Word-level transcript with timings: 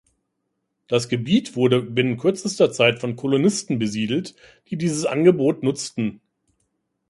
Das 0.87 1.09
Gebiet 1.09 1.55
wurde 1.55 1.79
binnen 1.83 2.17
kürzester 2.17 2.71
Zeit 2.71 2.97
von 2.97 3.15
Kolonisten 3.15 3.77
besiedelt, 3.77 4.33
die 4.71 4.75
dieses 4.79 5.05
Angebot 5.05 5.61
nutzten. 5.61 6.21